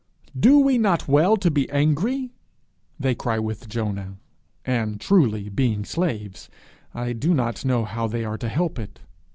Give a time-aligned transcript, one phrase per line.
[0.35, 2.33] 'Do we not well to be angry?'
[2.99, 4.17] they cry with Jonah;
[4.65, 6.49] and, truly, being slaves,
[6.95, 8.99] I do not know how they are to help it.